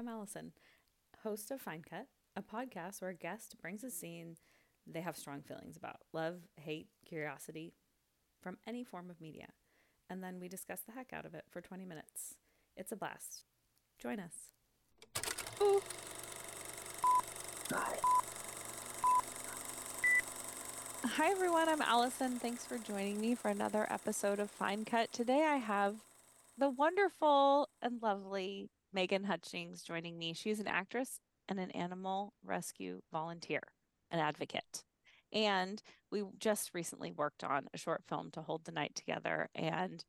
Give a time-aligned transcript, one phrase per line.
[0.00, 0.52] I'm Alyson,
[1.24, 4.38] host of Fine Cut, a podcast where a guest brings a scene
[4.86, 7.74] they have strong feelings about love, hate, curiosity
[8.40, 9.48] from any form of media.
[10.08, 12.36] And then we discuss the heck out of it for 20 minutes.
[12.78, 13.44] It's a blast.
[13.98, 14.32] Join us.
[15.60, 15.82] Ooh.
[21.04, 21.68] Hi, everyone.
[21.68, 22.38] I'm Alyson.
[22.38, 25.12] Thanks for joining me for another episode of Fine Cut.
[25.12, 25.96] Today I have
[26.56, 30.34] the wonderful and lovely Megan Hutchings joining me.
[30.34, 33.62] She's an actress and an animal rescue volunteer,
[34.10, 34.84] an advocate.
[35.32, 40.04] And we just recently worked on a short film to hold the night together and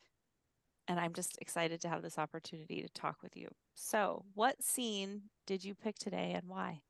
[0.87, 3.47] and I'm just excited to have this opportunity to talk with you.
[3.75, 6.81] So, what scene did you pick today and why?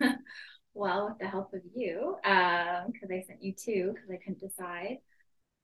[0.74, 4.40] well, with the help of you, because um, I sent you two because I couldn't
[4.40, 4.98] decide,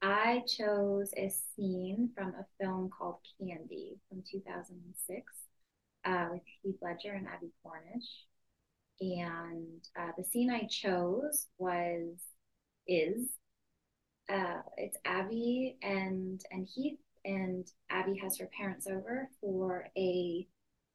[0.02, 5.32] I chose a scene from a film called Candy from 2006
[6.06, 8.24] uh, with Heath Ledger and Abbie Cornish.
[9.00, 12.16] And uh, the scene I chose was
[12.86, 13.28] is
[14.30, 20.46] uh, it's Abbie and and Heath and Abbie has her parents over for a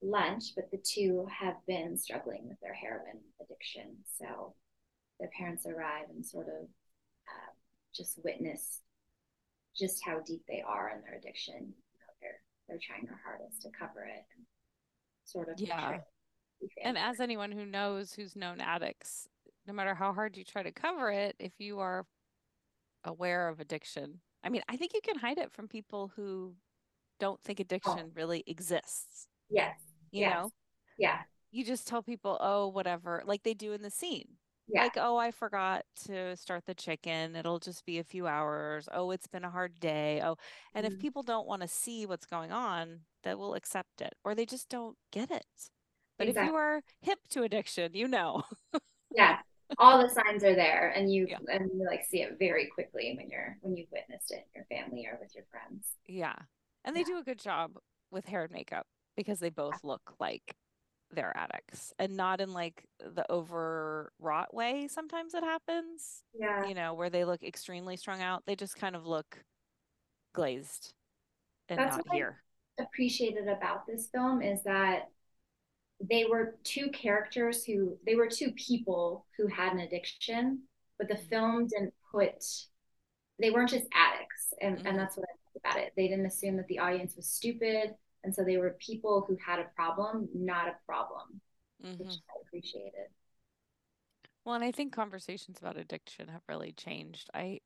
[0.02, 3.98] lunch, but the two have been struggling with their heroin addiction.
[4.20, 4.56] So
[5.20, 6.64] their parents arrive and sort of
[7.28, 7.54] uh,
[7.94, 8.82] just witness
[9.78, 11.56] just how deep they are in their addiction.
[11.56, 14.24] You know, they're they're trying their hardest to cover it,
[15.26, 16.00] sort of yeah.
[16.84, 19.28] And as anyone who knows who's known addicts,
[19.68, 22.06] no matter how hard you try to cover it, if you are
[23.04, 26.56] aware of addiction, I mean, I think you can hide it from people who
[27.20, 28.12] don't think addiction oh.
[28.16, 29.28] really exists.
[29.50, 29.76] Yes.
[30.12, 30.34] You yes.
[30.34, 30.50] know?
[30.98, 31.20] Yeah.
[31.52, 34.28] You just tell people, oh, whatever, like they do in the scene.
[34.68, 34.84] Yeah.
[34.84, 37.36] Like, oh, I forgot to start the chicken.
[37.36, 38.90] It'll just be a few hours.
[38.92, 40.22] Oh, it's been a hard day.
[40.24, 40.38] Oh,
[40.74, 40.96] and mm-hmm.
[40.96, 44.46] if people don't want to see what's going on, they will accept it or they
[44.46, 45.46] just don't get it.
[46.18, 46.48] But exactly.
[46.48, 48.44] if you are hip to addiction, you know.
[49.16, 49.40] yeah.
[49.80, 51.38] All the signs are there and you yeah.
[51.52, 54.66] and you like see it very quickly when you're when you've witnessed it in your
[54.66, 55.88] family or with your friends.
[56.08, 56.36] Yeah.
[56.84, 57.06] And they yeah.
[57.08, 57.72] do a good job
[58.12, 58.86] with hair and makeup
[59.18, 60.56] because they both look like
[61.12, 66.94] they're addicts and not in like the overwrought way sometimes it happens yeah you know
[66.94, 69.44] where they look extremely strung out they just kind of look
[70.34, 70.94] glazed
[71.70, 72.42] and That's not here
[72.80, 75.10] I appreciated about this film is that
[76.02, 80.62] they were two characters who they were two people who had an addiction
[80.98, 81.30] but the mm-hmm.
[81.30, 82.44] film didn't put
[83.40, 84.88] they weren't just addicts and, mm-hmm.
[84.88, 87.94] and that's what i liked about it they didn't assume that the audience was stupid
[88.26, 91.40] and so they were people who had a problem, not a problem,
[91.84, 92.04] mm-hmm.
[92.04, 93.08] which I appreciated.
[94.44, 97.30] Well, and I think conversations about addiction have really changed.
[97.34, 97.60] I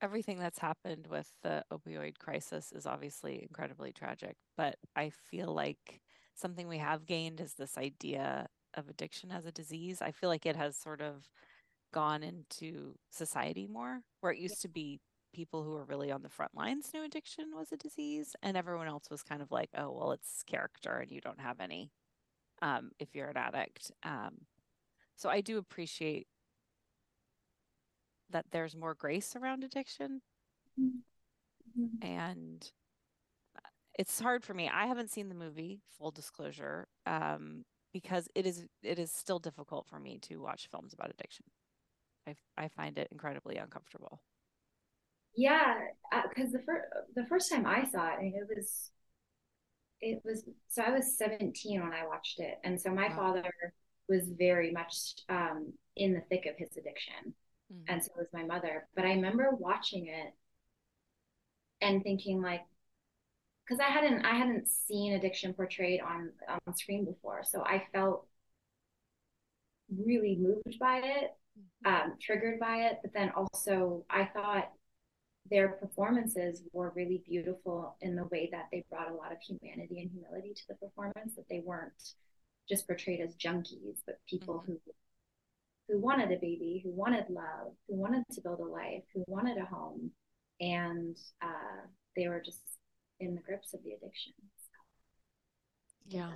[0.00, 6.00] everything that's happened with the opioid crisis is obviously incredibly tragic, but I feel like
[6.34, 10.02] something we have gained is this idea of addiction as a disease.
[10.02, 11.26] I feel like it has sort of
[11.92, 15.00] gone into society more, where it used to be
[15.34, 18.86] people who were really on the front lines knew addiction was a disease and everyone
[18.86, 21.90] else was kind of like oh well it's character and you don't have any
[22.62, 24.30] um, if you're an addict um,
[25.16, 26.26] so i do appreciate
[28.34, 30.20] that there's more grace around addiction.
[30.78, 32.06] Mm-hmm.
[32.06, 32.70] and
[33.56, 34.68] uh, it's hard for me.
[34.72, 39.86] I haven't seen the movie full disclosure um, because it is it is still difficult
[39.86, 41.46] for me to watch films about addiction.
[42.26, 44.20] I, I find it incredibly uncomfortable
[45.36, 45.74] yeah,
[46.28, 46.84] because uh, the first
[47.16, 48.90] the first time I saw it, I mean, it was
[50.00, 53.16] it was so I was 17 when I watched it, and so my wow.
[53.16, 53.52] father
[54.08, 57.34] was very much um, in the thick of his addiction,
[57.72, 57.82] mm-hmm.
[57.88, 58.86] and so was my mother.
[58.94, 60.34] But I remember watching it
[61.80, 62.62] and thinking like,
[63.66, 68.26] because I hadn't I hadn't seen addiction portrayed on on screen before, so I felt
[69.90, 71.92] really moved by it, mm-hmm.
[71.92, 72.98] um, triggered by it.
[73.02, 74.70] But then also I thought
[75.50, 80.00] their performances were really beautiful in the way that they brought a lot of humanity
[80.00, 81.92] and humility to the performance that they weren't
[82.68, 84.72] just portrayed as junkies but people mm-hmm.
[84.72, 84.78] who
[85.88, 89.58] who wanted a baby who wanted love who wanted to build a life who wanted
[89.58, 90.10] a home
[90.60, 91.86] and uh,
[92.16, 92.60] they were just
[93.20, 94.32] in the grips of the addiction.
[94.56, 96.32] So, yeah.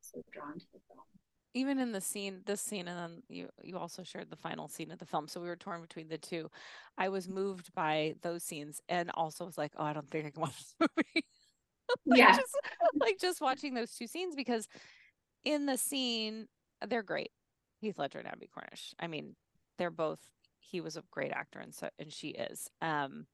[0.00, 1.11] So drawn to the film
[1.54, 4.90] even in the scene this scene and then you you also shared the final scene
[4.90, 6.50] of the film so we were torn between the two.
[6.98, 10.30] I was moved by those scenes and also was like oh i don't think i
[10.30, 11.26] can watch this movie.
[12.06, 12.36] Like yeah.
[12.36, 12.58] just,
[13.00, 14.66] like just watching those two scenes because
[15.44, 16.46] in the scene
[16.88, 17.30] they're great.
[17.80, 18.94] Heath ledger and abbie cornish.
[18.98, 19.34] I mean
[19.76, 20.20] they're both
[20.58, 22.70] he was a great actor and so and she is.
[22.80, 23.26] Um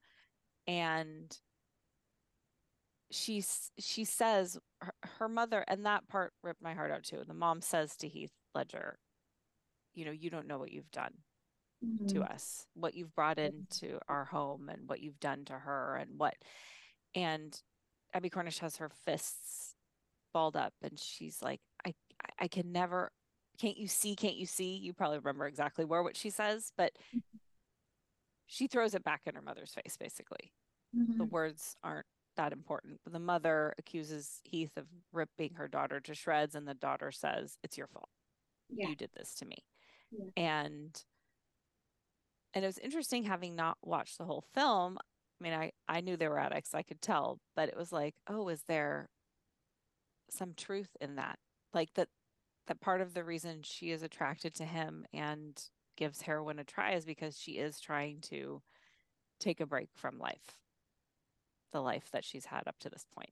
[0.67, 1.39] and
[3.11, 7.23] she's she says her, her mother and that part ripped my heart out too.
[7.27, 8.99] The mom says to Heath Ledger,
[9.95, 11.15] you know, you don't know what you've done
[11.85, 12.07] mm-hmm.
[12.09, 16.19] to us, what you've brought into our home and what you've done to her and
[16.19, 16.35] what
[17.15, 17.59] and
[18.15, 19.75] Abbie Cornish has her fists
[20.33, 21.95] balled up and she's like, I
[22.39, 23.11] I can never
[23.59, 24.77] can't you see, can't you see?
[24.77, 27.39] You probably remember exactly where what she says, but mm-hmm.
[28.47, 30.53] she throws it back in her mother's face, basically.
[30.97, 31.19] Mm-hmm.
[31.19, 32.07] The words aren't
[32.39, 33.01] that important.
[33.05, 37.59] But the mother accuses Heath of ripping her daughter to shreds, and the daughter says,
[37.63, 38.09] It's your fault.
[38.71, 38.89] Yeah.
[38.89, 39.59] You did this to me.
[40.11, 40.43] Yeah.
[40.43, 41.05] And
[42.55, 44.97] and it was interesting having not watched the whole film.
[44.99, 48.15] I mean, I, I knew they were addicts, I could tell, but it was like,
[48.27, 49.11] oh, is there
[50.31, 51.39] some truth in that?
[51.75, 52.09] Like that
[52.67, 55.63] that part of the reason she is attracted to him and
[55.97, 58.63] gives heroin a try is because she is trying to
[59.41, 60.57] take a break from life
[61.73, 63.31] the life that she's had up to this point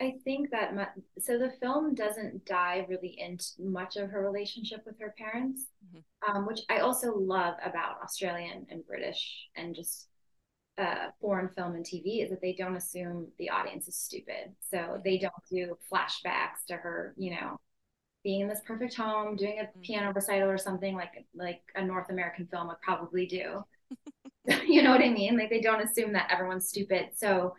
[0.00, 0.86] i think that my,
[1.18, 6.36] so the film doesn't dive really into much of her relationship with her parents mm-hmm.
[6.36, 10.08] um, which i also love about australian and british and just
[10.78, 15.00] uh, foreign film and tv is that they don't assume the audience is stupid so
[15.04, 17.58] they don't do flashbacks to her you know
[18.24, 19.80] being in this perfect home, doing a mm-hmm.
[19.80, 23.64] piano recital or something like like a North American film would probably do.
[24.66, 25.36] you know what I mean?
[25.38, 27.10] Like they don't assume that everyone's stupid.
[27.16, 27.54] So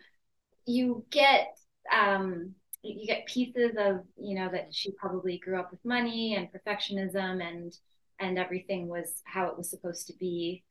[0.65, 1.57] you get
[1.91, 6.47] um you get pieces of, you know, that she probably grew up with money and
[6.51, 7.73] perfectionism and
[8.19, 10.63] and everything was how it was supposed to be.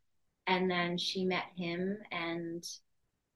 [0.47, 2.64] And then she met him and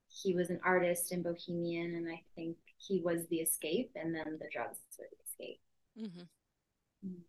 [0.08, 4.38] he was an artist and bohemian and I think he was the escape and then
[4.38, 5.60] the drugs were the escape.
[5.98, 7.20] Mm-hmm.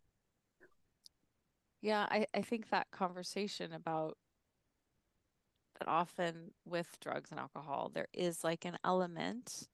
[1.82, 4.18] Yeah, I, I think that conversation about
[5.84, 9.68] that often with drugs and alcohol, there is like an element,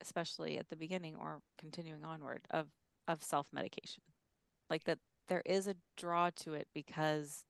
[0.00, 2.68] especially at the beginning or continuing onward, of
[3.06, 4.02] of self medication.
[4.70, 7.44] Like that there is a draw to it because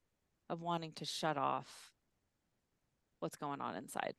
[0.48, 1.92] of wanting to shut off
[3.20, 4.14] what's going on inside.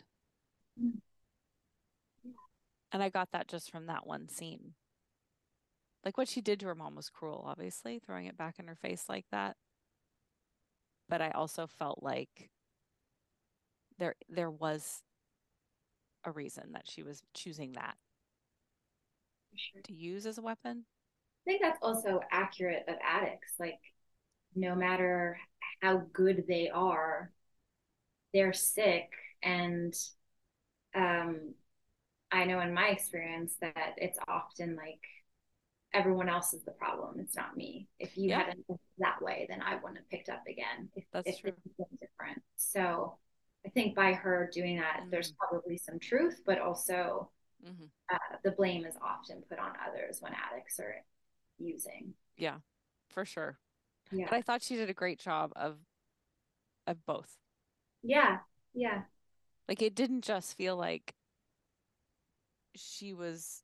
[0.82, 1.00] Mm.
[2.94, 4.74] And I got that just from that one scene.
[6.06, 8.76] Like what she did to her mom was cruel, obviously, throwing it back in her
[8.76, 9.56] face like that.
[11.10, 12.50] But I also felt like
[14.02, 15.04] there there was
[16.26, 17.96] a reason that she was choosing that
[19.56, 19.82] sure.
[19.84, 20.84] to use as a weapon.
[21.48, 23.54] I think that's also accurate of addicts.
[23.60, 23.80] Like
[24.56, 25.38] no matter
[25.82, 27.32] how good they are,
[28.34, 29.10] they're sick
[29.44, 29.94] and
[30.96, 31.54] um
[32.32, 35.02] I know in my experience that it's often like
[35.94, 37.20] everyone else is the problem.
[37.20, 37.88] It's not me.
[38.00, 38.46] If you yeah.
[38.46, 38.66] hadn't
[38.98, 40.90] that way, then I wouldn't have picked up again.
[40.96, 41.52] If, That's if true.
[42.00, 42.42] different.
[42.56, 43.18] So
[43.66, 45.10] I think by her doing that, mm-hmm.
[45.12, 47.30] there's probably some truth, but also
[47.66, 47.86] mm-hmm.
[48.12, 50.96] uh, the blame is often put on others when addicts are
[51.58, 52.14] using.
[52.38, 52.58] Yeah,
[53.10, 53.60] for sure.
[54.12, 54.26] Yeah.
[54.30, 55.78] But I thought she did a great job of
[56.88, 57.38] of both.
[58.04, 58.40] Yeah.
[58.74, 59.04] Yeah.
[59.68, 61.14] Like it didn't just feel like
[62.76, 63.62] she was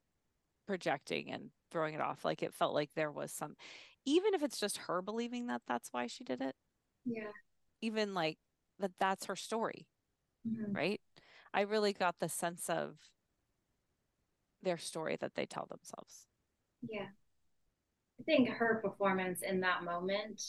[0.68, 2.24] projecting and throwing it off.
[2.24, 3.56] Like it felt like there was some,
[4.06, 6.56] even if it's just her believing that that's why she did it.
[7.06, 7.32] Yeah.
[7.82, 8.38] Even like
[8.80, 9.88] that that's her story.
[10.48, 10.74] Mm-hmm.
[10.74, 11.02] Right.
[11.54, 12.98] I really got the sense of
[14.62, 16.28] their story that they tell themselves.
[16.88, 17.08] Yeah.
[18.20, 20.42] I think her performance in that moment,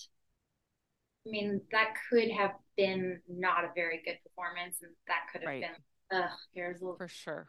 [1.27, 5.49] I mean, that could have been not a very good performance, and that could have
[5.49, 5.63] right.
[5.63, 7.49] been, ugh, here's a little, for sure,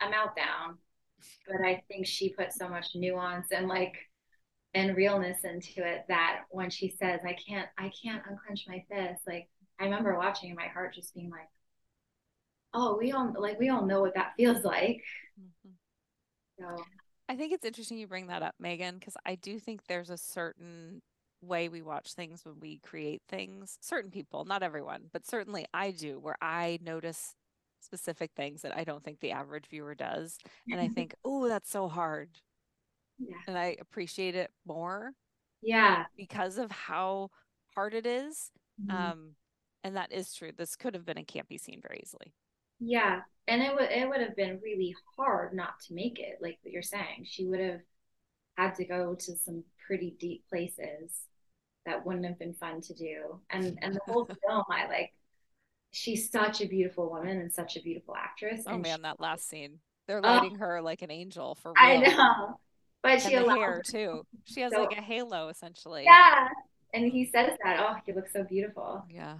[0.00, 0.76] a meltdown
[1.46, 3.94] but I think she put so much nuance and like
[4.74, 9.22] and realness into it that when she says, I can't I can't unclench my fist,
[9.26, 9.48] like
[9.80, 11.48] I remember watching and my heart just being like,
[12.74, 15.02] Oh, we all like we all know what that feels like.
[15.40, 15.70] Mm-hmm.
[16.58, 16.84] So
[17.28, 20.16] I think it's interesting you bring that up, Megan, because I do think there's a
[20.18, 21.02] certain
[21.40, 23.78] way we watch things when we create things.
[23.80, 27.34] Certain people, not everyone, but certainly I do, where I notice
[27.80, 30.38] specific things that I don't think the average viewer does.
[30.70, 32.30] And I think, oh, that's so hard.
[33.18, 33.36] Yeah.
[33.48, 35.12] And I appreciate it more.
[35.62, 36.04] Yeah.
[36.16, 37.30] Because of how
[37.74, 38.50] hard it is.
[38.80, 38.96] Mm-hmm.
[38.96, 39.30] Um,
[39.86, 40.50] and that is true.
[40.56, 42.34] This could have been a campy scene very easily.
[42.80, 43.20] Yeah.
[43.46, 46.72] And it would it would have been really hard not to make it, like what
[46.72, 47.24] you're saying.
[47.24, 47.80] She would have
[48.56, 51.20] had to go to some pretty deep places
[51.84, 53.40] that wouldn't have been fun to do.
[53.50, 55.12] And and the whole film I like
[55.92, 58.64] she's such a beautiful woman and such a beautiful actress.
[58.66, 59.78] Oh man, she, that last scene.
[60.08, 60.28] They're oh.
[60.28, 61.76] lighting her like an angel for real.
[61.78, 62.60] I know.
[63.02, 64.26] But and she the hair too.
[64.44, 66.02] She has so, like a halo essentially.
[66.04, 66.48] Yeah.
[66.92, 69.04] And he says that, oh, you look so beautiful.
[69.10, 69.36] Yeah.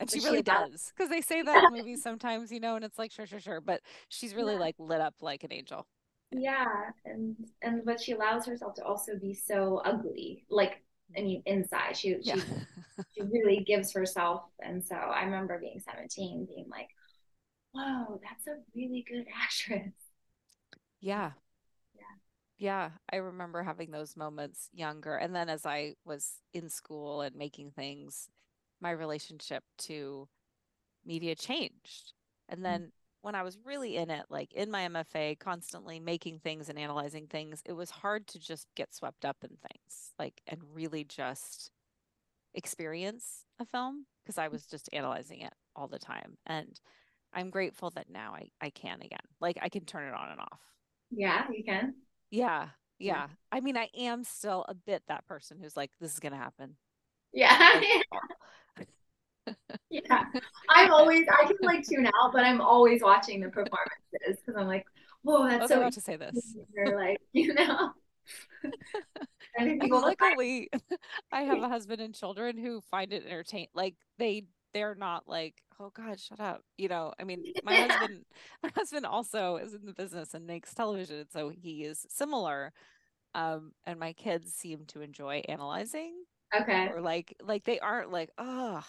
[0.00, 0.92] And she she really does.
[0.96, 3.60] Because they say that in movies sometimes, you know, and it's like, sure, sure, sure.
[3.60, 4.56] But she's really Yeah.
[4.56, 5.86] like lit up like an angel.
[6.32, 6.66] Yeah,
[7.04, 10.46] and and but she allows herself to also be so ugly.
[10.48, 10.82] Like,
[11.16, 12.36] I mean, inside she Yeah.
[12.36, 12.48] she
[13.14, 14.44] she really gives herself.
[14.60, 16.88] And so I remember being 17, being like,
[17.72, 19.92] whoa, that's a really good actress.
[21.00, 21.32] Yeah.
[21.94, 22.16] Yeah.
[22.58, 22.90] Yeah.
[23.12, 25.16] I remember having those moments younger.
[25.16, 28.28] And then as I was in school and making things,
[28.80, 30.28] my relationship to
[31.04, 32.12] media changed.
[32.48, 32.64] And mm.
[32.64, 36.78] then when I was really in it, like in my MFA, constantly making things and
[36.78, 41.04] analyzing things, it was hard to just get swept up in things, like, and really
[41.04, 41.70] just
[42.54, 46.36] experience a film because I was just analyzing it all the time.
[46.46, 46.80] And
[47.32, 49.18] I'm grateful that now I, I can again.
[49.40, 50.60] Like I can turn it on and off.
[51.10, 51.94] Yeah, you can.
[52.30, 52.68] Yeah.
[52.98, 53.28] Yeah.
[53.50, 56.76] I mean, I am still a bit that person who's like, this is gonna happen.
[57.32, 57.80] Yeah.
[58.12, 58.20] Like,
[59.90, 60.24] Yeah.
[60.68, 64.68] I'm always, I can like tune out, but I'm always watching the performances because I'm
[64.68, 64.86] like,
[65.22, 66.56] whoa, oh, that's they're so about to say this.
[66.74, 67.92] You're like, you know.
[69.58, 70.70] and people luckily,
[71.32, 73.68] I have a husband and children who find it entertaining.
[73.74, 76.62] Like they, they're not like, oh God, shut up.
[76.78, 78.24] You know, I mean, my husband,
[78.62, 82.72] my husband also is in the business and makes television, so he is similar.
[83.34, 86.14] Um, and my kids seem to enjoy analyzing,
[86.54, 86.88] okay.
[86.88, 88.84] or like, like they aren't like, oh,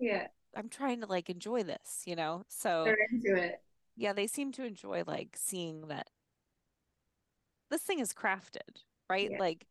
[0.00, 0.26] Yeah.
[0.56, 2.42] I'm trying to like enjoy this, you know.
[2.48, 3.60] So They're into it.
[3.96, 6.10] yeah, they seem to enjoy like seeing that
[7.70, 9.30] this thing is crafted, right?
[9.30, 9.38] Yeah.
[9.38, 9.66] Like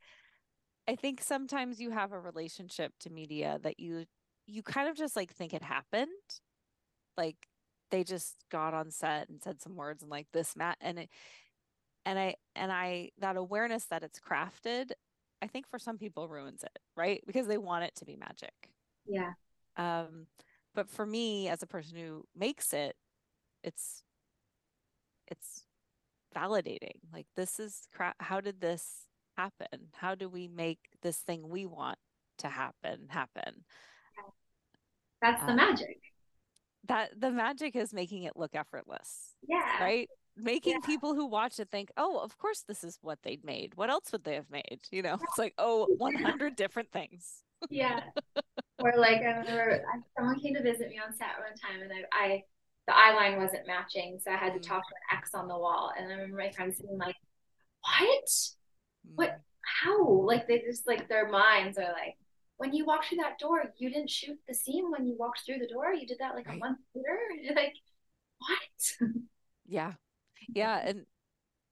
[0.88, 4.05] I think sometimes you have a relationship to media that you
[4.48, 6.09] you kind of just like think it happened.
[7.17, 7.36] Like
[7.91, 11.09] they just got on set and said some words and like this mat and it
[12.05, 14.91] and I and I that awareness that it's crafted,
[15.41, 17.21] I think for some people ruins it, right?
[17.27, 18.53] Because they want it to be magic.
[19.05, 19.31] Yeah.
[19.79, 20.27] Um,
[20.75, 22.95] but for me, as a person who makes it,
[23.63, 24.03] it's
[25.27, 25.63] it's
[26.36, 27.00] validating.
[27.13, 29.07] Like this is cra- how did this
[29.38, 29.88] happen?
[29.95, 31.98] How do we make this thing we want
[32.39, 33.63] to happen happen?
[35.21, 35.98] That's the Uh, magic.
[36.88, 39.81] That the magic is making it look effortless, Yeah.
[39.83, 40.09] right?
[40.36, 43.75] Making people who watch it think, "Oh, of course this is what they'd made.
[43.75, 48.09] What else would they have made?" You know, it's like, "Oh, 100 different things." Yeah.
[48.79, 49.83] Or like I remember
[50.17, 52.43] someone came to visit me on set one time and I, I
[52.88, 54.67] the eye line wasn't matching, so I had to Mm.
[54.67, 55.91] talk to an X on the wall.
[55.98, 57.15] And I remember my friends being like,
[57.81, 58.29] What?
[59.15, 59.29] What?
[59.31, 59.41] Mm.
[59.83, 60.07] How?
[60.07, 62.17] Like they just like their minds are like,
[62.57, 65.59] when you walked through that door, you didn't shoot the scene when you walked through
[65.59, 65.93] the door.
[65.93, 67.17] You did that like a month later.
[67.41, 67.75] You're like,
[68.39, 69.09] what?
[69.65, 69.93] Yeah.
[70.53, 71.05] Yeah, and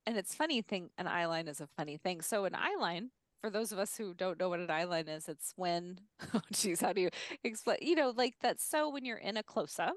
[0.05, 2.21] and it's funny thing an eye line is a funny thing.
[2.21, 3.11] So an eye line,
[3.47, 6.01] for those of us who don't know what an eye line is, it's when
[6.33, 7.09] oh geez, how do you
[7.45, 9.95] explain you know, like that's so when you're in a close up,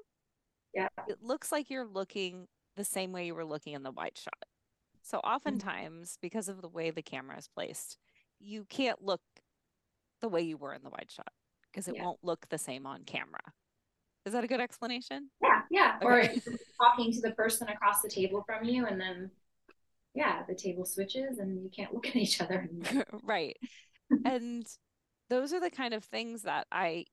[0.73, 0.87] Yeah.
[1.07, 4.45] it looks like you're looking the same way you were looking in the wide shot.
[5.01, 5.33] So mm-hmm.
[5.33, 7.97] oftentimes, because of the way the camera is placed,
[8.39, 9.21] you can't look
[10.21, 11.33] the way you were in the wide shot
[11.69, 12.05] because it Yeah.
[12.05, 13.41] won't look the same on camera.
[14.25, 15.29] Is that a good explanation?
[15.41, 15.97] Yeah, yeah.
[16.01, 16.39] Or Okay.
[16.45, 19.29] you're talking to the person across the table from you, and then
[20.13, 22.67] yeah, the table switches and you can't look at each other
[23.23, 23.55] right.
[24.25, 24.65] And
[25.29, 27.05] those are the kind of things that i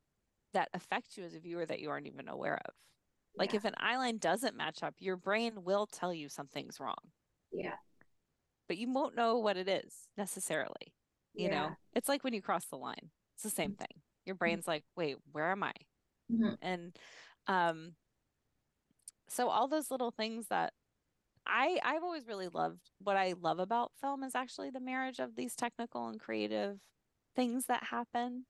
[0.55, 2.75] that affect you as a viewer that you aren't even aware of.
[3.37, 3.59] Like Yeah.
[3.59, 7.13] if an eyeline doesn't match up your brain will tell you something's wrong.
[7.53, 7.75] Yeah.
[8.67, 10.93] but you won't know what it is necessarily
[11.35, 11.51] you Yeah.
[11.69, 11.77] know?
[11.95, 13.11] It's like when you cross the line.
[13.35, 14.03] It's the same thing.
[14.27, 15.73] Your brain's like wait where am i?
[16.33, 16.57] Mhm.
[16.61, 16.97] and
[17.47, 17.95] um
[19.29, 20.73] so all those little things that
[21.49, 25.37] I I've always really loved what I love about film is actually the marriage of
[25.37, 26.79] these technical and creative
[27.35, 28.45] things that happen.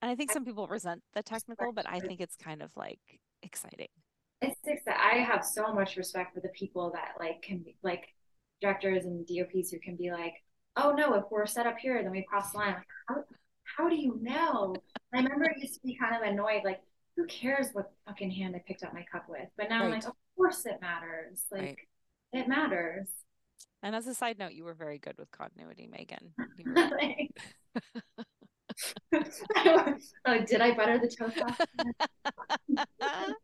[0.00, 3.00] And I think some people resent the technical, but I think it's kind of like
[3.42, 3.88] exciting.
[4.40, 4.56] It's
[4.86, 8.14] that I have so much respect for the people that like can be like
[8.60, 10.34] directors and DOPs who can be like,
[10.76, 12.74] oh no, if we're set up here, then we cross the line.
[12.74, 13.24] Like, how,
[13.76, 14.74] how do you know?
[15.12, 16.80] I remember it used to be kind of annoyed, like,
[17.16, 19.48] who cares what fucking hand I picked up my cup with?
[19.56, 21.44] But now I'm like, of oh, course it matters.
[21.50, 21.78] Like, Right.
[22.32, 23.08] it matters.
[23.82, 26.32] And as a side note, you were very good with continuity, Megan.
[30.24, 31.36] Oh, did I butter the toast?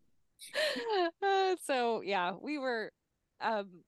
[1.22, 2.92] Uh, so yeah, we were
[3.40, 3.82] um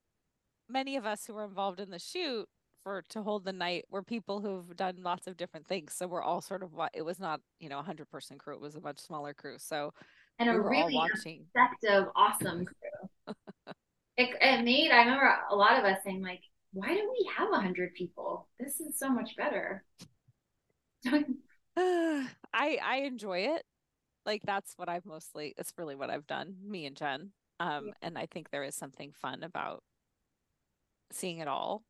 [0.67, 2.47] many of us who were involved in the shoot
[2.83, 5.93] for to hold the night were people who've done lots of different things.
[5.93, 8.55] So we're all sort of what it was not, you know, a hundred person crew,
[8.55, 9.55] it was a much smaller crew.
[9.59, 9.93] So
[10.39, 11.45] And we a really watching.
[11.55, 12.73] effective, awesome crew.
[14.17, 16.41] It, it made, I remember a lot of us saying, like,
[16.73, 18.47] why don't we have a hundred people?
[18.59, 19.83] This is so much better.
[21.77, 22.27] I
[22.83, 23.63] I enjoy it.
[24.25, 27.31] like that's what I've mostly it's really what I've done, me and Jen.
[27.59, 27.93] Um, Yeah.
[28.01, 29.83] and I think there is something fun about
[31.11, 31.83] seeing it all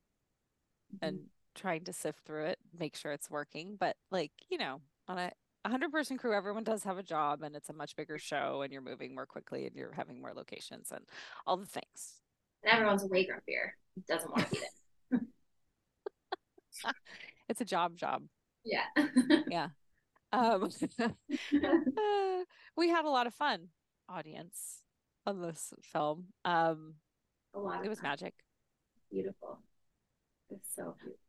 [1.01, 1.19] and
[1.55, 3.75] trying to sift through it, make sure it's working.
[3.79, 5.31] But like, you know, on a
[5.68, 8.72] 100 person crew, everyone does have a job and it's a much bigger show and
[8.72, 11.04] you're moving more quickly and you're having more locations and
[11.46, 12.22] all the things.
[12.64, 13.72] And everyone's way grumpier.
[14.08, 14.60] Doesn't want to be
[15.12, 15.20] there.
[17.50, 18.24] It's a job job.
[18.64, 18.84] Yeah.
[19.50, 19.70] Yeah.
[20.34, 20.70] Um,
[21.00, 21.10] uh,
[22.78, 23.70] we had a lot of fun,
[24.10, 24.82] audience,
[25.26, 26.26] on this film.
[26.44, 26.96] Um,
[27.56, 28.10] A lot it was fun.
[28.10, 28.34] magic.
[29.10, 29.60] beautiful.
[30.50, 31.26] It's so beautiful.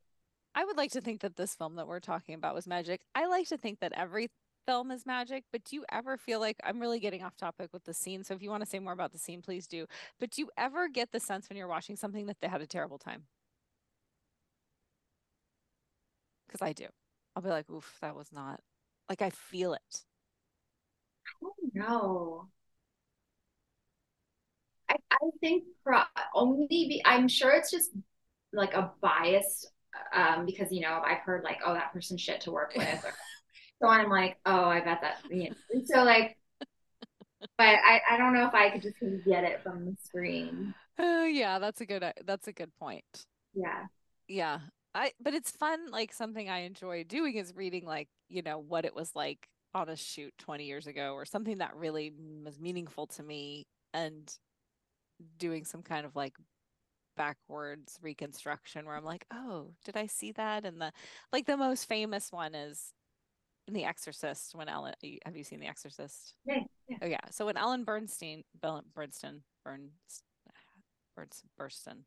[0.58, 3.02] I would like to think that this film that we're talking about was magic.
[3.14, 4.26] I like to think that every
[4.66, 7.84] film is magic, but do you ever feel like I'm really getting off topic with
[7.84, 8.24] the scene?
[8.24, 9.86] So if you want to say more about the scene, please do.
[10.18, 12.66] But do you ever get the sense when you're watching something that they had a
[12.66, 13.22] terrible time?
[16.48, 16.86] Because I do.
[17.36, 18.58] I'll be like, oof, that was not
[19.08, 20.02] like I feel it.
[21.40, 22.48] Oh, I don't know.
[24.90, 26.02] I, I think pro-
[26.34, 27.90] only be, I'm sure it's just
[28.52, 29.64] like a bias
[30.12, 33.12] um because you know I've heard like oh that person's shit to work with or
[33.82, 35.56] so I'm like oh I bet that you know.
[35.72, 36.36] And so like
[37.56, 41.26] but I I don't know if I could just get it from the screen Uh,
[41.30, 43.04] yeah, that's a good uh, that's a good point.
[43.54, 43.86] yeah
[44.26, 44.60] Yeah.
[44.94, 48.84] I but it's fun like something I enjoy doing is reading like, you know, what
[48.84, 52.12] it was like on a shoot 20 years ago or something that really
[52.44, 54.32] was meaningful to me and
[55.38, 56.34] doing some kind of like
[57.18, 60.92] backwards reconstruction where I'm like, "Oh, did I see that?" And the
[61.32, 62.94] like the most famous one is
[63.66, 64.94] in The Exorcist when Ellen
[65.26, 66.34] have you seen The Exorcist?
[66.46, 66.96] yeah, yeah.
[67.02, 67.20] Oh yeah.
[67.30, 70.22] So when Ellen Bernstein, Bernstein, Burns,
[71.60, 72.04] Burston,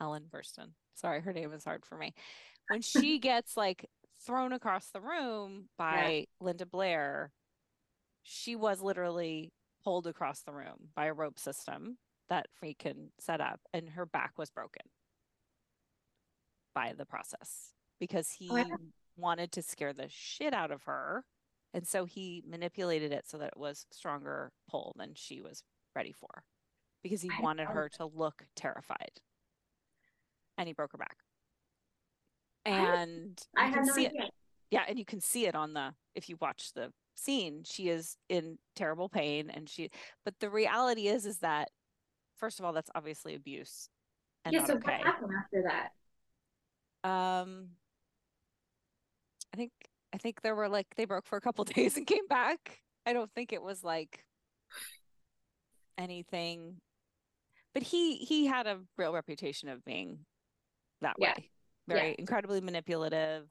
[0.00, 0.72] Ellen Burstyn.
[0.94, 2.14] Sorry, her name is hard for me.
[2.68, 3.88] When she gets like
[4.24, 7.32] thrown across the room by Linda Blair,
[8.22, 11.98] she was literally pulled across the room by a rope system
[12.32, 14.86] that Friedkin set up, and her back was broken
[16.74, 18.64] by the process because he Oh, I
[19.18, 21.24] wanted to scare the shit out of her.
[21.74, 25.62] And so he manipulated it so that it was stronger pull than she was
[25.94, 26.44] ready for
[27.02, 29.20] because he I wanted her to look terrified.
[30.56, 31.16] And he broke her back.
[32.64, 34.12] And I had can no see it.
[34.16, 34.28] idea
[34.70, 38.16] Yeah, and you can see it on the if you watch the scene, she is
[38.30, 39.90] in terrible pain and she
[40.24, 41.68] but the reality is is that
[42.42, 43.88] first of all that's obviously abuse
[44.44, 44.98] and yeah so okay.
[44.98, 45.92] what happened after that
[47.08, 47.68] Um,
[49.54, 49.70] I think
[50.12, 52.80] I think there were like they broke for a couple days and came back.
[53.06, 54.24] I don't think it was like
[55.98, 56.80] anything,
[57.74, 60.18] but he he had a real reputation of being
[61.00, 61.34] that Yeah.
[61.36, 61.50] way,
[61.88, 62.14] very Yeah.
[62.18, 63.48] incredibly manipulative.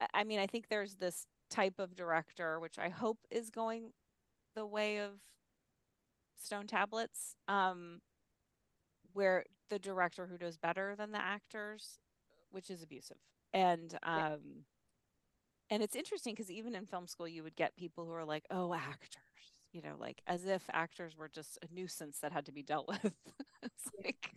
[0.00, 3.92] I- I mean, I think there's this type of director which I hope is going
[4.54, 5.12] the way of
[6.38, 8.00] Stone Tablets, um,
[9.12, 11.98] where the director who does better than the actors,
[12.50, 13.18] which is abusive.
[13.52, 14.22] And Yeah.
[14.22, 14.64] um
[15.70, 18.44] and it's interesting because even in film school you would get people who are like,
[18.50, 22.52] "Oh, actors," you know, like as if actors were just a nuisance that had to
[22.52, 23.12] be dealt with.
[23.62, 24.30] it's like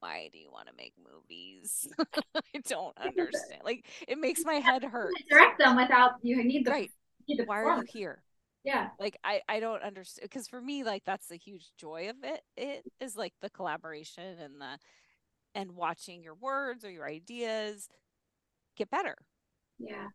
[0.00, 1.88] why do you want to make movies?
[2.36, 3.62] I don't understand.
[3.64, 5.12] Like it makes my head hurt.
[5.30, 6.90] direct them without you need the Right.
[7.28, 8.22] need the Why are you here?
[8.64, 12.16] Yeah like I I don't understand because for me like that's the huge joy of
[12.22, 12.42] it.
[12.56, 14.78] It is like the collaboration and the
[15.54, 17.88] and watching your words or your ideas
[18.76, 19.16] get better
[19.78, 20.08] yeah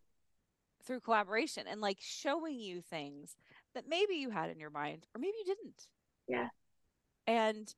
[0.84, 3.36] through collaboration and like showing you things
[3.74, 5.88] that maybe you had in your mind or maybe you didn't.
[6.28, 6.48] Yeah.
[7.26, 7.74] And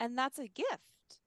[0.00, 1.20] and that's a gift.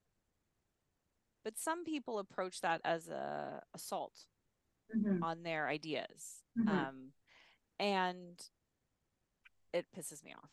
[1.43, 4.25] But some people approach that as a assault
[4.93, 5.21] Mhm.
[5.21, 6.43] on their ideas.
[6.55, 6.67] Mhm.
[6.69, 7.13] Um,
[7.81, 8.41] and
[9.73, 10.51] it pisses me off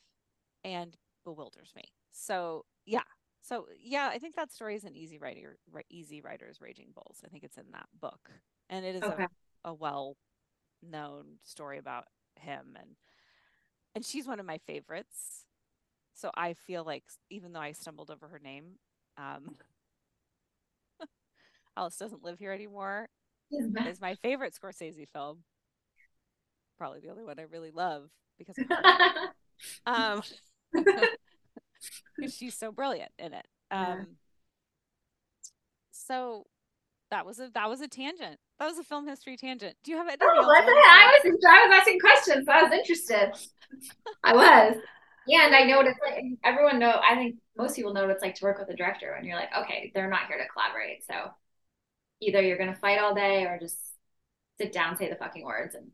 [0.65, 1.85] and bewilders me.
[2.13, 3.03] So yeah.
[3.43, 7.21] So yeah, I think that story is an Easy Rider, ri- Easy Riders Raging Bulls.
[7.25, 8.31] I think it's in that book,
[8.71, 9.27] and it is okay
[9.65, 10.17] a, a well
[10.83, 12.05] known story about
[12.37, 12.91] him and
[13.95, 15.45] and she's one of my favorites.
[16.15, 18.79] So I feel like even though I stumbled over her name,
[19.19, 19.57] um,
[21.77, 23.09] Alice doesn't live here anymore
[23.87, 25.45] is my favorite Scorsese film.
[26.79, 28.57] Probably the only one I really love because
[29.87, 30.23] um,
[32.31, 33.47] she's so brilliant in it.
[33.71, 33.93] Yeah.
[33.93, 34.07] Um,
[35.91, 36.47] so
[37.11, 38.39] that was a that was a tangent.
[38.59, 39.77] That was a film history tangent.
[39.85, 40.75] Do you have anything Oh, wasn't it?
[40.77, 42.49] I was I was asking questions.
[42.49, 43.33] I was interested.
[44.25, 44.77] I was.
[45.27, 46.25] Yeah, and I know what it's like.
[46.45, 47.01] Everyone know.
[47.07, 49.37] I think most people know what it's like to work with a director when you're
[49.37, 51.05] like, okay, they're not here to collaborate.
[51.07, 51.31] So
[52.21, 53.77] either you're gonna fight all day or just
[54.61, 55.89] sit down, say the fucking words, and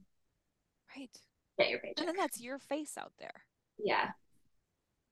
[0.97, 1.11] Right.
[1.59, 1.99] get your paycheck.
[1.99, 3.45] And then that's your face out there.
[3.79, 4.11] Yeah.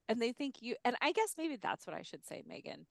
[0.09, 2.87] And they think you, and I guess maybe that's what I should say, Megan.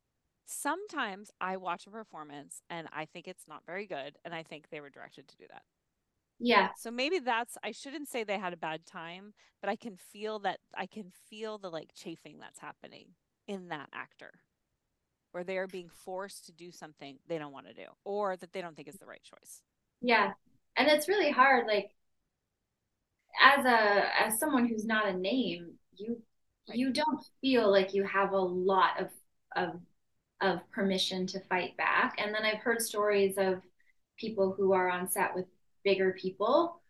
[0.45, 4.69] Sometimes I watch a performance and I think it's not very good, and I think
[4.69, 5.63] they were directed to do that.
[6.39, 6.69] Yeah.
[6.77, 10.39] So maybe that's, I shouldn't say they had a bad time, but I can feel
[10.39, 13.09] that, I can feel the like chafing that's happening
[13.47, 14.31] in that actor
[15.31, 18.51] where they are being forced to do something they don't want to do or that
[18.51, 19.61] they don't think is the right choice.
[20.01, 20.31] Yeah.
[20.75, 21.67] And it's really hard.
[21.67, 21.91] Like,
[23.39, 26.21] as a as someone who's not a name, you
[26.67, 26.77] right.
[26.77, 29.09] you don't feel like you have a lot of
[29.55, 29.79] of
[30.41, 32.15] of permission to fight back.
[32.17, 33.61] And then I've heard stories of
[34.17, 35.45] people who are on set with
[35.83, 36.81] bigger people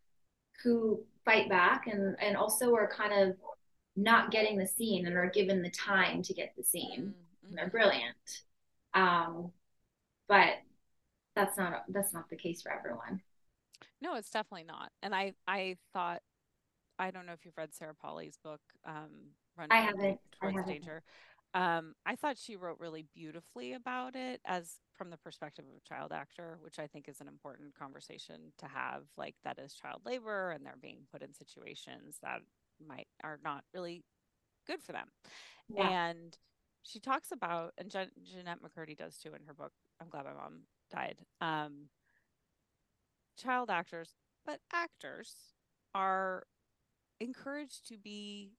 [0.63, 3.36] who fight back and and also are kind of
[3.95, 7.13] not getting the scene and are given the time to get the scene.
[7.45, 7.56] Mm-hmm.
[7.56, 8.43] they're brilliant.
[8.93, 9.51] Um,
[10.27, 10.56] but
[11.36, 13.21] that's not that's not the case for everyone.
[14.01, 14.91] No, it's definitely not.
[15.04, 16.21] And I I thought
[16.99, 20.19] I don't know if you've read Sarah Polley's book, um, Run I haven't.
[20.39, 20.67] Towards I haven't.
[20.67, 21.04] Danger.
[21.54, 25.88] Um, I thought she wrote really beautifully about it as from the perspective of a
[25.88, 29.04] child actor, which I think is an important conversation to have.
[29.17, 32.39] Like that is child labor, and they're being put in situations that
[32.88, 34.06] might are not really
[34.65, 35.08] good for them.
[35.67, 35.89] Yeah.
[35.89, 36.38] And
[36.84, 39.73] she talks about, and Jen, Jennette McCurdy does too in her book.
[40.01, 41.17] I'm glad my mom died.
[41.41, 41.89] Um,
[43.38, 45.36] child actors, but actors
[45.93, 46.43] are
[47.21, 48.53] encouraged to be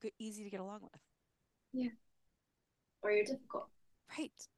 [0.00, 1.00] good, easy to get along with.
[1.72, 1.90] Yeah.
[3.02, 3.68] Or you're difficult.
[4.18, 4.48] Right.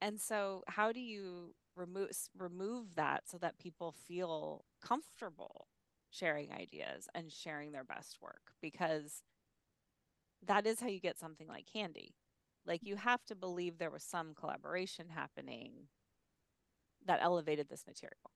[0.00, 5.68] And so how do you remove remove that so that people feel comfortable
[6.10, 9.22] sharing ideas and sharing their best work because
[10.46, 12.14] that is how you get something like candy.
[12.66, 15.72] Like you have to believe there was some collaboration happening
[17.06, 18.30] that elevated this material.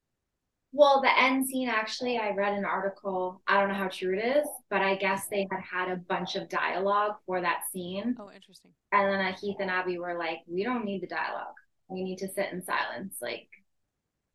[0.77, 3.41] Well, the end scene actually, I read an article.
[3.49, 6.37] I don't know how true it is, but I guess they had had a bunch
[6.37, 8.15] of dialogue for that scene.
[8.21, 8.73] Oh, interesting.
[8.93, 11.55] And then uh, Heath and Abbie were like, "We don't need the dialogue.
[11.89, 13.17] We need to sit in silence.
[13.23, 13.49] Like,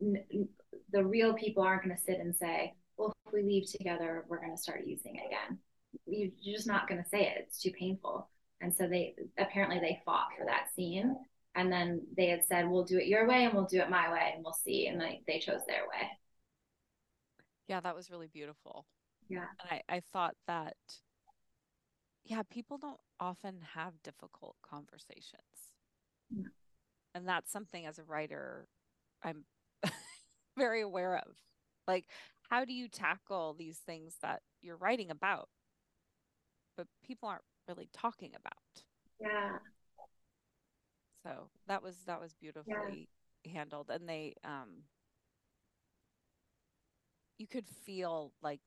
[0.01, 0.47] n-
[0.91, 4.39] the real people aren't going to sit and say, well, if we leave together, we're
[4.39, 5.59] going to start using it again.
[6.07, 7.45] You, you're just not going to say it.
[7.45, 8.27] It's too painful."
[8.61, 11.15] And so they apparently they fought for that scene
[11.53, 14.11] and then they had said we'll do it your way and we'll do it my
[14.11, 16.07] way and we'll see and like they chose their way
[17.71, 18.85] yeah, that was really beautiful.
[19.29, 19.45] Yeah.
[19.61, 20.75] And I, I thought that,
[22.25, 25.71] yeah, people don't often have difficult conversations.
[26.29, 26.49] Yeah.
[27.15, 28.67] And that's something as a writer
[29.23, 29.45] I'm
[30.57, 31.33] very aware of.
[31.87, 32.07] Like,
[32.49, 35.47] how do you tackle these things that you're writing about,
[36.75, 38.83] but people aren't really talking about?
[39.17, 39.59] Yeah.
[41.23, 43.07] So that was that was beautifully
[43.45, 43.53] yeah.
[43.53, 44.83] handled, and they um
[47.41, 48.59] you could feel like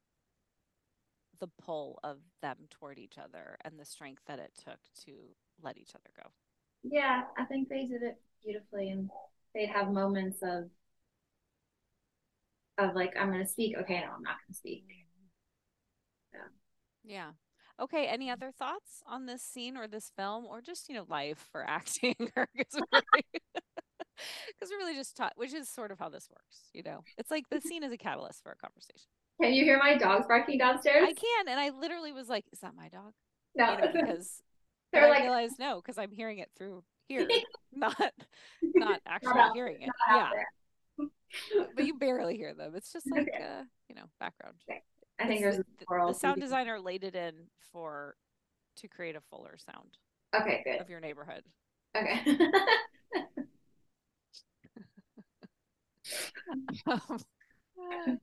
[1.39, 5.13] the pull of them toward each other and the strength that it took to
[5.63, 6.29] let each other go.
[6.83, 9.09] Yeah, I think they did it beautifully and
[9.55, 10.65] they'd have moments of
[12.79, 13.77] of like I'm going to speak.
[13.79, 14.85] Okay, no, I'm not going to speak.
[16.33, 16.41] Yeah.
[17.05, 17.31] Yeah.
[17.81, 21.47] Okay, any other thoughts on this scene or this film or just, you know, life
[21.53, 22.49] for acting or
[24.49, 26.71] because we're really just taught, which is sort of how this works.
[26.73, 29.09] You know, it's like the scene is a catalyst for a conversation.
[29.41, 31.09] Can you hear my dogs barking downstairs?
[31.09, 33.13] I can, and I literally was like, "Is that my dog?"
[33.57, 34.43] No, you know, because
[34.93, 37.27] they're like, I realized no, because I'm hearing it through here,
[37.73, 38.13] not
[38.63, 39.91] not actually not hearing it.
[40.09, 40.31] Yeah,
[41.75, 42.75] but you barely hear them.
[42.75, 43.43] It's just like okay.
[43.43, 44.57] uh, you know background.
[44.71, 44.83] Okay.
[45.21, 47.35] I think there's the, the sound designer laid it in
[47.73, 48.17] for
[48.79, 49.99] to create a fuller sound.
[50.35, 50.81] Okay, good.
[50.81, 51.45] Of your neighborhood.
[51.97, 52.21] Okay.
[56.87, 58.21] Um,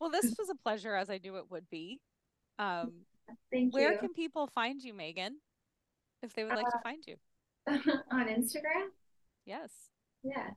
[0.00, 2.00] well, this was a pleasure, as I knew it would be.
[2.58, 2.92] Um,
[3.52, 3.98] Thank where you.
[3.98, 5.36] can people find you, Megan,
[6.22, 7.16] if they would like uh, to find you?
[8.12, 8.88] on Instagram?
[9.46, 9.70] Yes.
[10.22, 10.50] Yeah.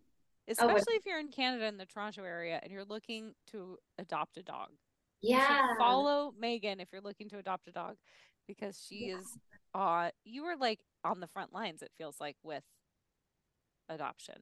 [0.48, 4.38] Especially oh, if you're in Canada in the Toronto area and you're looking to adopt
[4.38, 4.70] a dog.
[5.22, 5.68] Yeah.
[5.78, 7.96] follow Megan if you're looking to adopt a dog
[8.46, 9.18] because she yeah.
[9.18, 9.38] is
[9.74, 12.64] uh you were like on the front lines it feels like with
[13.88, 14.36] adoption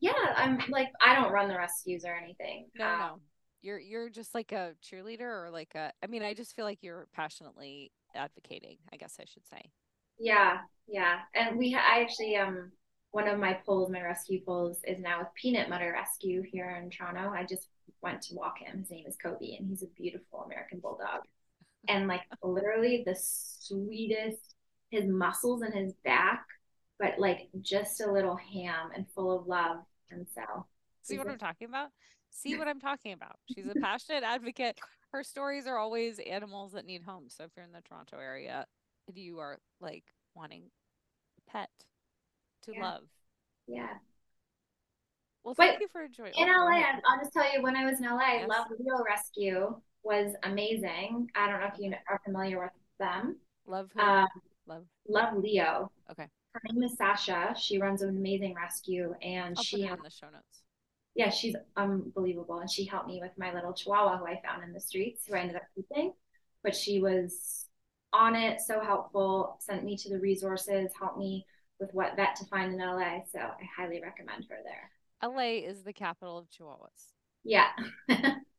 [0.00, 3.20] yeah i'm like i don't run the rescues or anything no um, no.
[3.62, 6.78] You're you're just like a cheerleader or like a i mean i just feel like
[6.82, 9.70] you're passionately advocating i guess i should say.
[10.18, 10.58] Yeah
[10.88, 12.72] yeah and we ha- i actually um
[13.10, 16.90] one of my pulls my rescue pulls is now with peanut butter rescue here in
[16.90, 17.30] toronto.
[17.30, 17.68] I just
[18.02, 18.78] went to walk him.
[18.78, 21.20] His name is kobe and he's a beautiful american bulldog.
[21.88, 24.54] And like literally the sweetest
[24.90, 26.44] his muscles and his back
[26.98, 29.78] but like just a little ham and full of love
[30.10, 30.66] and so
[31.02, 31.88] see what I'm talking about?
[32.30, 33.36] See what I'm talking about.
[33.46, 34.78] She's a passionate advocate.
[35.12, 37.34] Her stories are always animals that need homes.
[37.36, 38.66] So if you're in the Toronto area,
[39.08, 40.70] if you are like wanting
[41.38, 41.70] a pet
[42.62, 42.82] to Yeah.
[42.82, 43.02] love.
[43.66, 43.94] Yeah.
[45.42, 46.34] Well, thank you for joining.
[46.36, 48.48] In LA, I'll just tell you when I was in LA, Yes.
[48.48, 51.28] Love Leo Rescue was amazing.
[51.34, 53.36] I don't know if you are familiar with them.
[53.66, 54.00] Love who?
[54.00, 54.28] Um,
[54.66, 54.84] Love.
[55.08, 55.90] Love Leo.
[56.10, 56.28] Okay.
[56.52, 57.54] Her name is Sasha.
[57.58, 60.62] She runs an amazing rescue, and I'll she put it in the show notes.
[61.14, 62.58] yeah, she's unbelievable.
[62.58, 65.34] And she helped me with my little chihuahua who I found in the streets, who
[65.34, 66.12] I ended up keeping.
[66.62, 67.66] But she was
[68.12, 71.46] on it, so helpful, sent me to the resources, helped me
[71.78, 73.20] with what vet to find in LA.
[73.32, 74.90] So I highly recommend her there.
[75.22, 77.14] LA is the capital of Chihuahuas.
[77.44, 77.70] Yeah.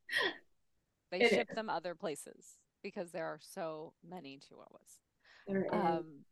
[1.12, 1.56] They It ship is.
[1.56, 5.00] them other places because there are so many Chihuahuas.
[5.48, 5.72] There is.
[5.74, 6.26] Um,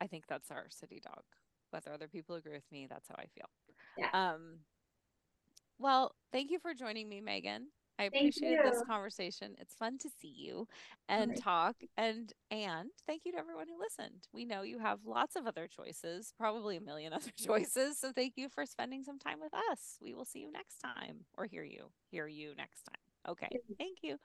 [0.00, 1.22] I think that's our city dog.
[1.70, 3.48] Whether other people agree with me, that's how I feel.
[3.96, 4.08] Yeah.
[4.12, 4.58] Um,
[5.78, 7.68] well, thank you for joining me, Megan.
[7.98, 9.56] I appreciate this conversation.
[9.58, 10.68] It's fun to see you
[11.08, 11.42] and Alright.
[11.42, 14.28] talk and and thank you to everyone who listened.
[14.32, 17.98] We know you have lots of other choices, probably a million other choices.
[17.98, 19.98] So thank you for spending some time with us.
[20.00, 21.90] We will see you next time or hear you.
[22.10, 23.32] Hear you next time.
[23.32, 23.50] Okay.
[23.78, 24.16] Thank you.